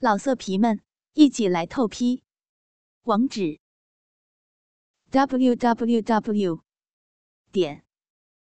[0.00, 0.80] 老色皮们，
[1.14, 2.22] 一起来透批！
[3.02, 3.58] 网址
[5.10, 6.62] ：w w w
[7.50, 7.84] 点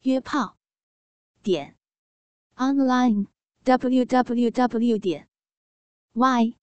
[0.00, 0.56] 约炮
[1.42, 1.76] 点
[2.54, 3.26] online
[3.64, 5.28] w w w 点
[6.14, 6.56] y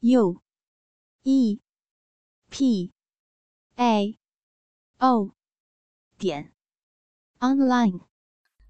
[0.00, 0.42] u
[1.22, 1.60] e
[2.50, 2.92] p
[3.76, 4.18] a
[4.98, 5.36] o
[6.18, 6.52] 点
[7.38, 8.08] online。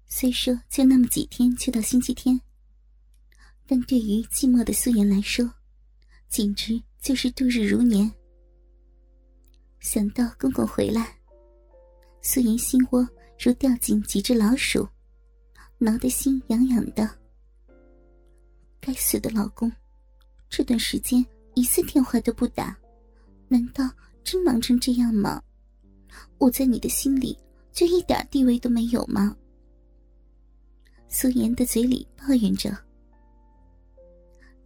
[0.05, 2.41] 虽说就那么几天就到星期天。
[3.67, 5.49] 但对于寂寞的素颜来说，
[6.29, 8.11] 简直就是度日如年。
[9.79, 11.17] 想到公公回来，
[12.21, 13.07] 素颜心窝
[13.39, 14.87] 如掉进几只老鼠，
[15.79, 17.09] 挠得心痒痒的。
[18.79, 19.71] 该死的老公，
[20.47, 22.77] 这段时间一次电话都不打，
[23.47, 23.89] 难道
[24.23, 25.41] 真忙成这样吗？
[26.37, 27.37] 我在你的心里
[27.71, 29.35] 就一点地位都没有吗？
[31.07, 32.84] 素颜的嘴里抱怨着。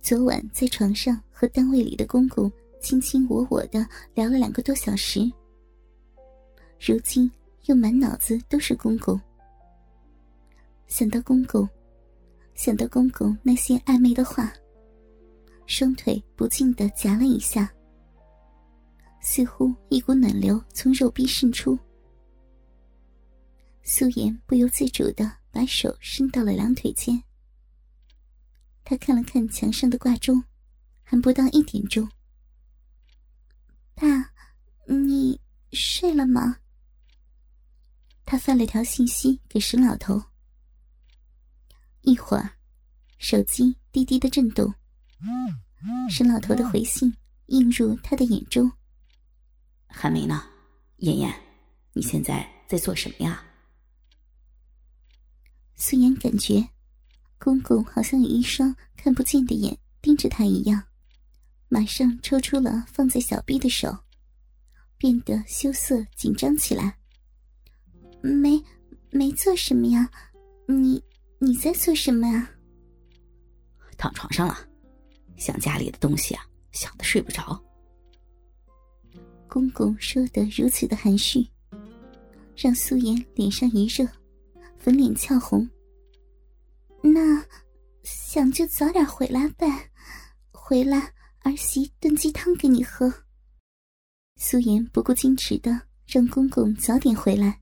[0.02, 3.86] 昨晚在床上和单位里的公公卿卿我我的
[4.16, 5.20] 聊了两个多小时，
[6.80, 7.30] 如今
[7.66, 9.20] 又满脑子都是公公。
[10.88, 11.68] 想到公公，
[12.56, 14.52] 想到公公那些暧昧的话，
[15.68, 17.72] 双腿不禁的夹了一下，
[19.22, 21.78] 似乎一股暖流从肉壁渗出。
[23.84, 27.22] 素颜不由自主的把手伸到了两腿间。
[28.90, 30.44] 他看了看墙上的挂钟，
[31.04, 32.10] 还不到一点钟。
[33.94, 34.34] 爸，
[34.88, 35.40] 你
[35.74, 36.58] 睡了吗？
[38.26, 40.20] 他发了条信息给沈老头。
[42.02, 42.58] 一会儿，
[43.20, 44.74] 手机滴滴的震动，
[46.10, 48.72] 沈老头的回信映入他的眼中。
[49.88, 50.50] 还没呢，
[50.98, 51.32] 妍妍，
[51.94, 53.46] 你现在在做什么呀？
[55.76, 56.68] 素颜感觉。
[57.40, 60.84] 公公好像有一双看不见的眼盯着他一样，
[61.70, 63.98] 马上抽出了放在小臂的手，
[64.98, 66.98] 变得羞涩紧张起来。
[68.22, 68.62] 没，
[69.10, 70.10] 没做什么呀，
[70.68, 71.02] 你
[71.38, 72.50] 你在做什么呀？
[73.98, 74.58] 躺床上了，
[75.38, 77.58] 想家里的东西啊，想的睡不着。
[79.48, 81.48] 公公说的如此的含蓄，
[82.56, 84.06] 让素颜脸上一热，
[84.78, 85.68] 粉脸俏红。
[87.02, 87.46] 那
[88.04, 89.92] 想就早点回来呗，
[90.52, 93.24] 回来儿媳炖鸡汤给你喝。
[94.36, 97.62] 苏颜不顾矜持的让公公早点回来。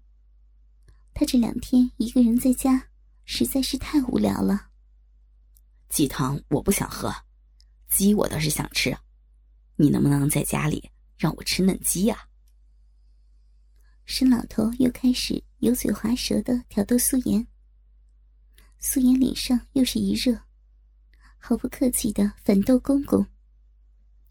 [1.14, 2.90] 他这两天一个人在家，
[3.26, 4.70] 实在是太无聊了。
[5.90, 7.14] 鸡汤我不想喝，
[7.90, 8.96] 鸡我倒是想吃，
[9.76, 12.28] 你能不能在家里让我吃嫩鸡呀？
[14.06, 17.46] 沈老头又开始油嘴滑舌的挑逗素颜。
[18.80, 20.40] 素颜脸上又是一热，
[21.38, 23.26] 毫不客气的反逗公公：“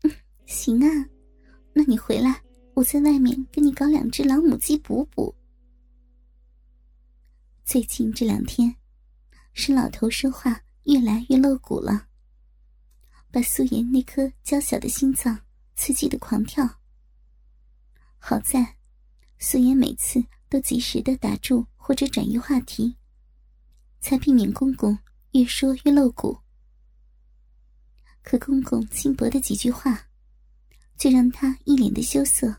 [0.03, 0.11] 嗯，
[0.47, 1.09] 行啊，
[1.73, 2.43] 那你回来，
[2.75, 5.35] 我在外面给你搞两只老母鸡补补。”
[7.65, 8.77] 最近这两天，
[9.53, 12.06] 是老头说话越来越露骨了，
[13.33, 15.41] 把素颜那颗娇小的心脏
[15.75, 16.79] 刺激的狂跳。
[18.19, 18.77] 好在，
[19.39, 22.97] 素颜每次都及时的打住或者转移话题。
[24.01, 24.99] 才避免公公
[25.33, 26.39] 越说越露骨。
[28.23, 30.09] 可公公轻薄的几句话，
[30.99, 32.56] 却让他一脸的羞涩，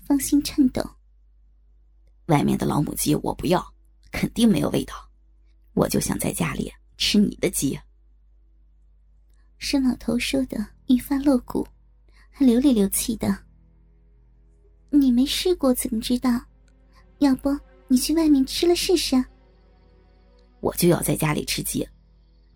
[0.00, 0.88] 芳心颤抖。
[2.26, 3.74] 外面的老母鸡我不要，
[4.12, 4.94] 肯定没有味道，
[5.74, 7.78] 我就想在家里吃你的鸡。
[9.58, 11.66] 沈老头说的愈发露骨，
[12.30, 13.44] 还流里流气的。
[14.90, 16.40] 你没试过怎么知道？
[17.18, 19.16] 要不你去外面吃了试试？
[20.60, 21.88] 我就要在家里吃鸡，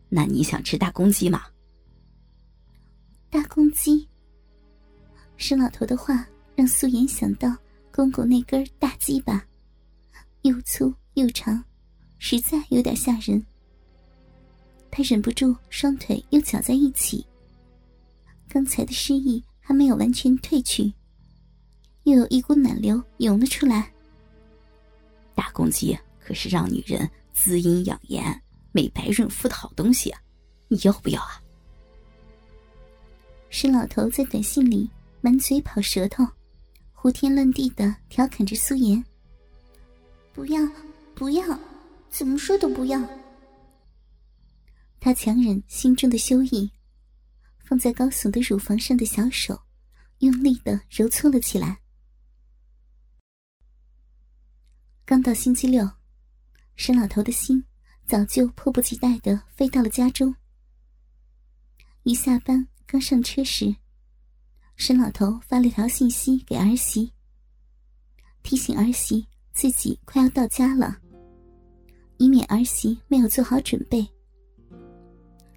[0.09, 1.43] 那你想吃大公鸡吗？
[3.31, 4.09] 大公鸡。
[5.37, 7.57] 沈老头的话让素颜想到
[7.91, 9.45] 公公那根大鸡巴，
[10.43, 11.65] 又粗又长，
[12.19, 13.45] 实在有点吓人。
[14.91, 17.27] 他忍不住双腿又绞在一起，
[18.49, 20.93] 刚才的失意还没有完全褪去，
[22.03, 23.91] 又有一股暖流涌了出来。
[25.35, 27.09] 大公鸡可是让女人。
[27.33, 28.43] 滋阴养颜、
[28.73, 30.21] 美白润肤的好东西啊，
[30.69, 31.43] 你要不要啊？
[33.51, 34.89] 沈老头在短信里
[35.21, 36.27] 满嘴跑舌头，
[36.93, 39.03] 胡天乱地的调侃着苏颜
[40.33, 40.61] ：“不要，
[41.15, 41.59] 不要，
[42.09, 43.01] 怎么说都不要。”
[45.01, 46.71] 他强忍心中的羞意，
[47.59, 49.61] 放在高耸的乳房上的小手，
[50.21, 51.81] 用力的揉搓了起来。
[55.05, 55.89] 刚到星期六。
[56.77, 57.65] 沈老头的心
[58.07, 60.35] 早就迫不及待的飞到了家中。
[62.03, 63.75] 一下班刚上车时，
[64.77, 67.13] 沈老头发了条信息给儿媳，
[68.43, 70.99] 提醒儿媳自己快要到家了，
[72.17, 74.05] 以免儿媳没有做好准备。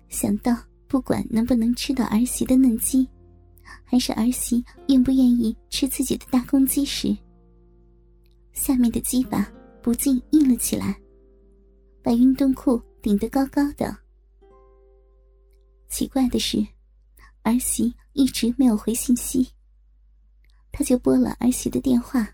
[0.07, 0.55] 想到
[0.87, 3.09] 不管能不能吃到儿媳的嫩鸡，
[3.83, 7.17] 还是儿媳愿不愿意吃自己的大公鸡时，
[8.53, 9.51] 下面的鸡巴
[9.81, 10.95] 不禁硬了起来，
[12.05, 13.97] 把运动裤顶得高高的。
[15.87, 16.63] 奇怪的是，
[17.41, 19.49] 儿媳一直没有回信息，
[20.71, 22.29] 他就拨了儿媳的电话。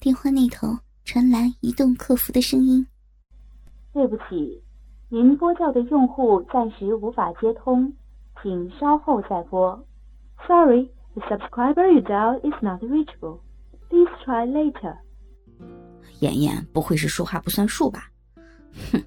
[0.00, 2.84] 电话那头传来移动客服的声音
[3.94, 4.60] ：“对不起，
[5.08, 7.94] 您拨叫的用户暂时无法接通，
[8.42, 9.86] 请稍后再拨。
[10.48, 13.38] Sorry, the subscriber you dial is not reachable.
[13.88, 14.96] Please try later.”
[16.18, 18.08] 妍妍不会是说话不算数吧？
[18.90, 19.02] 哼！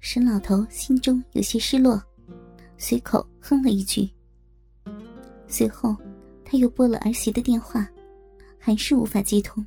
[0.00, 2.02] 沈老头心中有些失落，
[2.76, 4.08] 随口哼了一句。
[5.46, 5.96] 随后，
[6.44, 7.88] 他又拨了儿媳的电话，
[8.58, 9.64] 还是无法接通。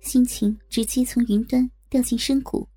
[0.00, 2.68] 心情直接从云端掉进深谷，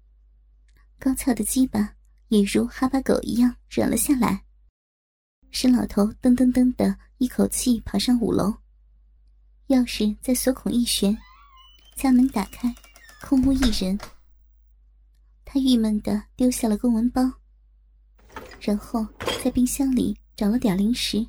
[1.00, 1.94] 高翘的鸡巴
[2.30, 4.44] 也如哈巴狗一样软了下来。
[5.52, 8.54] 沈老头噔噔噔的一口气跑上五楼，
[9.68, 11.18] 钥匙在锁孔一旋，
[11.96, 12.74] 家门打开，
[13.22, 13.98] 空无一人。
[15.44, 17.22] 他郁闷的丢下了公文包，
[18.60, 19.06] 然后
[19.44, 21.26] 在冰箱里找了点零食，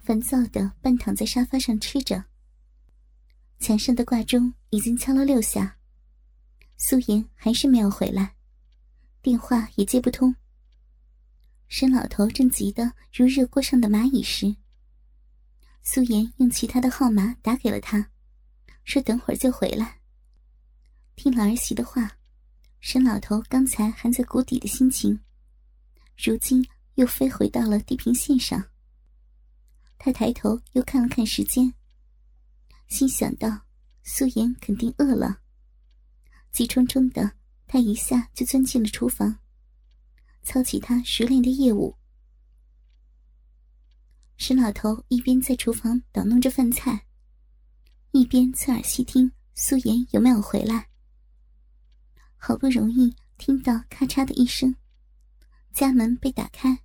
[0.00, 2.24] 烦躁的半躺在沙发上吃着。
[3.60, 5.78] 墙上的挂钟已经敲了六下，
[6.76, 8.34] 苏妍还是没有回来，
[9.22, 10.34] 电话也接不通。
[11.68, 14.56] 沈老头正急得如热锅上的蚂蚁时，
[15.82, 18.10] 苏妍用其他的号码打给了他，
[18.84, 19.97] 说等会儿就回来。
[21.18, 22.16] 听了儿媳的话。
[22.80, 25.18] 沈老头刚才还在谷底的心情，
[26.16, 28.64] 如今又飞回到了地平线上。
[29.98, 31.74] 他抬头又看了看时间，
[32.86, 33.62] 心想到
[34.04, 35.40] 苏妍肯定饿了，
[36.52, 37.32] 急冲冲的，
[37.66, 39.40] 他一下就钻进了厨房，
[40.44, 41.96] 操起他熟练的业务。
[44.36, 47.06] 沈老头一边在厨房捣弄着饭菜，
[48.12, 50.88] 一边侧耳细听苏妍有没有回来。
[52.38, 54.74] 好不容易听到咔嚓的一声，
[55.74, 56.78] 家门被打开。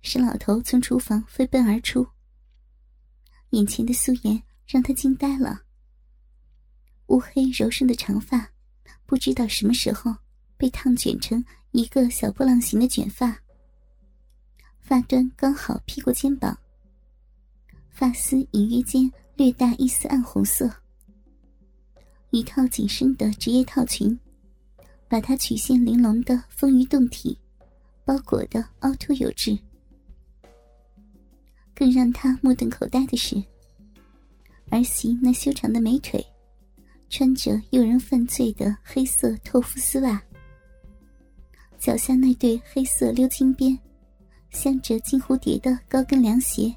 [0.00, 2.06] 沈老头从厨房飞奔而出，
[3.50, 5.62] 眼前的素颜让他惊呆了。
[7.08, 8.48] 乌黑柔顺的长发，
[9.04, 10.14] 不知道什么时候
[10.56, 13.36] 被烫卷成一个小波浪形的卷发，
[14.78, 16.56] 发端刚好披过肩膀，
[17.90, 20.72] 发丝隐约间略带一丝暗红色。
[22.38, 24.16] 一套紧身的职业套裙，
[25.08, 27.36] 把她曲线玲珑的丰腴胴体
[28.04, 29.58] 包裹的凹凸有致。
[31.74, 33.42] 更让他目瞪口呆的是，
[34.70, 36.24] 儿媳那修长的美腿，
[37.10, 40.22] 穿着诱人犯罪的黑色透肤丝袜，
[41.76, 43.76] 脚下那对黑色鎏金边、
[44.50, 46.72] 镶着金蝴蝶的高跟凉鞋，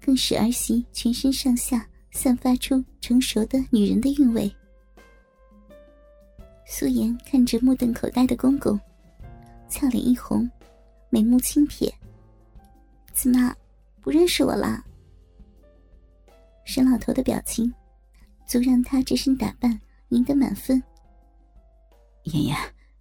[0.00, 1.86] 更使儿媳全身上下。
[2.16, 4.50] 散发出成熟的女人的韵味。
[6.64, 8.80] 素颜看着目瞪口呆的公公，
[9.68, 10.50] 俏脸一红，
[11.10, 11.92] 眉目轻瞥
[13.12, 13.54] ：“怎么
[14.00, 14.82] 不认识我啦？”
[16.64, 17.70] 沈老头的表情，
[18.46, 19.78] 足让他这身打扮
[20.08, 20.82] 赢得满分。
[22.22, 22.56] 妍妍，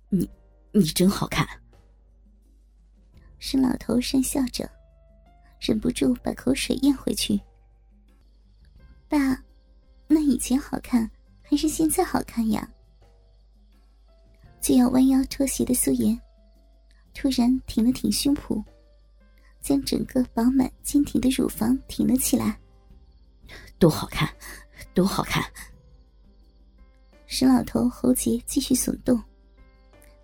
[0.09, 0.29] 你
[0.73, 1.47] 你真好看。
[3.39, 4.69] 沈老头讪笑着，
[5.61, 7.39] 忍不住把口水咽回去。
[9.07, 9.41] 爸，
[10.13, 11.09] 那以前好看
[11.41, 12.69] 还是现在好看呀？
[14.61, 16.17] 就要弯腰脱鞋的素颜，
[17.15, 18.63] 突然挺了挺胸脯，
[19.59, 22.59] 将整个饱满坚挺的乳房挺了起来。
[23.79, 24.29] 多好看，
[24.93, 25.43] 多好看！
[27.25, 29.19] 沈老头喉结继续耸动，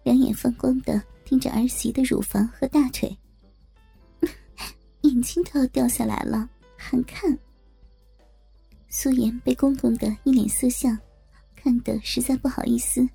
[0.03, 3.17] 两眼放光的盯着儿媳的乳房和大腿，
[5.01, 7.36] 眼睛都要掉下来了，还看。
[8.89, 10.98] 苏颜被公公的一脸色相
[11.55, 13.08] 看得实在不好意思，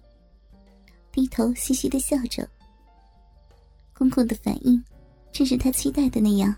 [1.11, 2.49] 低头嘻嘻的笑着。
[3.93, 4.83] 公公的反应
[5.33, 6.55] 正是他期待的那样，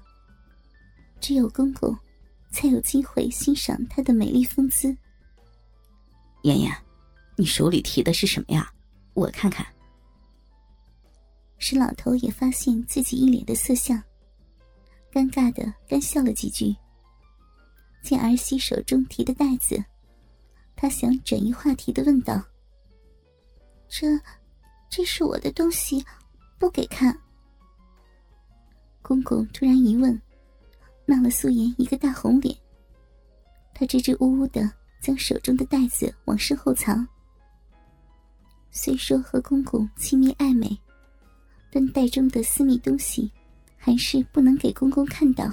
[1.19, 1.97] 只有公公
[2.51, 4.95] 才有机会欣赏她的美丽风姿。
[6.43, 6.71] 妍妍，
[7.37, 8.71] 你手里提的是什么呀？
[9.15, 9.67] 我看看。
[11.59, 14.01] 石老头也发现自己一脸的色相，
[15.11, 16.77] 尴尬的干笑了几句。
[18.07, 19.85] 见儿媳手中提的袋子，
[20.77, 22.41] 他想转移话题的问道
[23.91, 24.07] ：“这，
[24.89, 26.05] 这是我的东西，
[26.57, 27.19] 不给看。
[29.03, 30.23] 公公突然一问，
[31.05, 32.57] 闹了素颜一个大红脸。
[33.75, 34.71] 他支支吾吾的
[35.01, 37.05] 将手中的袋子往身后藏。
[38.71, 40.79] 虽说和公公亲密暧昧，
[41.73, 43.33] 但袋中的私密东西
[43.77, 45.53] 还是不能给公公看到。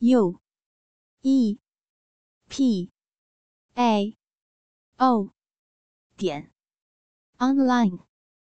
[0.00, 0.40] u
[1.22, 1.58] e
[2.48, 2.90] p
[3.74, 4.16] a
[4.98, 5.32] o
[6.16, 6.50] 点
[7.38, 8.07] online。